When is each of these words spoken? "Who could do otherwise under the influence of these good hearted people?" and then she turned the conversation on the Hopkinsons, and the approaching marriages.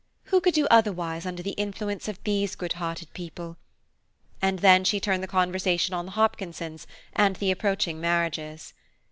"Who 0.23 0.41
could 0.41 0.55
do 0.55 0.65
otherwise 0.71 1.27
under 1.27 1.43
the 1.43 1.51
influence 1.61 2.07
of 2.07 2.17
these 2.23 2.55
good 2.55 2.73
hearted 2.73 3.13
people?" 3.13 3.57
and 4.41 4.57
then 4.57 4.83
she 4.83 4.99
turned 4.99 5.21
the 5.21 5.27
conversation 5.27 5.93
on 5.93 6.05
the 6.07 6.13
Hopkinsons, 6.13 6.87
and 7.15 7.35
the 7.35 7.51
approaching 7.51 8.01
marriages. 8.01 8.73